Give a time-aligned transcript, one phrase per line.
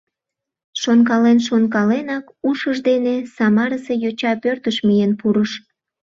[0.81, 5.51] Шонкален-шонкаленак, ушыж дене Самарысе йоча пӧртыш миен пурыш.